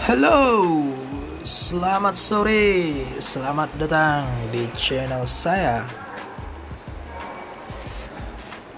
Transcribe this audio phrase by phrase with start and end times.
[0.00, 0.80] Halo,
[1.44, 5.84] selamat sore, selamat datang di channel saya.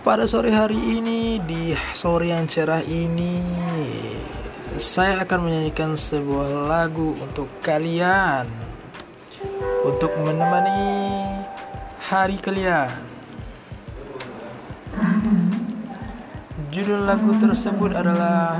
[0.03, 3.39] Pada sore hari ini, di sore yang cerah ini,
[4.75, 8.51] saya akan menyanyikan sebuah lagu untuk kalian,
[9.87, 11.23] untuk menemani
[12.03, 12.91] hari kalian.
[16.75, 18.59] Judul lagu tersebut adalah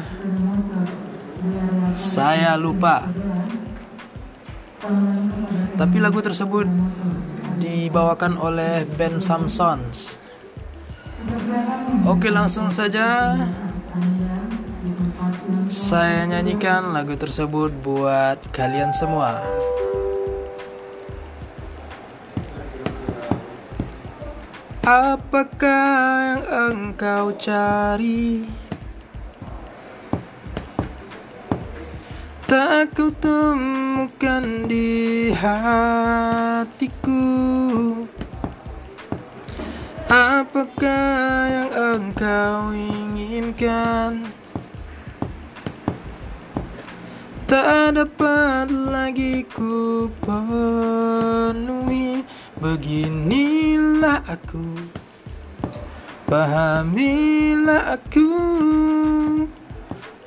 [1.95, 3.07] saya lupa.
[5.79, 6.67] Tapi lagu tersebut
[7.63, 10.19] dibawakan oleh band Samsons.
[12.03, 13.39] Oke, langsung saja
[15.71, 19.41] saya nyanyikan lagu tersebut buat kalian semua.
[24.83, 25.95] Apakah
[26.27, 28.62] yang engkau cari?
[32.53, 37.25] Tak kau temukan di hatiku.
[40.13, 44.29] Apakah yang engkau inginkan?
[47.49, 52.21] Tak dapat lagi ku penuhi.
[52.61, 54.93] Beginilah aku.
[56.29, 58.29] Pahamilah aku.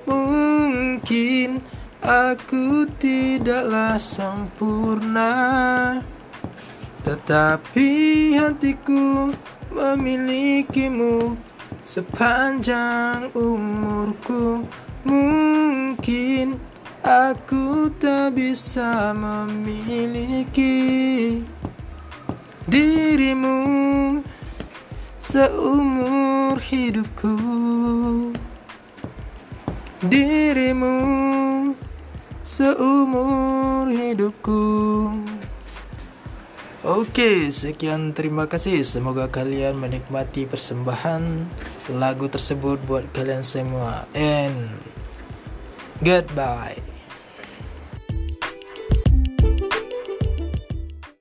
[0.10, 1.62] Mungkin
[2.04, 5.32] Aku tidaklah sempurna
[7.06, 7.92] Tetapi
[8.36, 9.32] hatiku
[9.72, 11.38] memilikimu
[11.86, 14.66] Sepanjang umurku.
[15.06, 16.58] Mungkin
[17.06, 20.74] aku tak bisa memiliki
[22.66, 23.62] Dirimu
[25.22, 27.38] seumur hidupku.
[30.02, 30.98] Dirimu
[32.46, 35.10] seumur hidupku.
[36.86, 38.86] Oke, sekian terima kasih.
[38.86, 41.50] Semoga kalian menikmati persembahan
[41.98, 44.06] lagu tersebut buat kalian semua.
[44.14, 44.70] And
[46.06, 46.95] goodbye.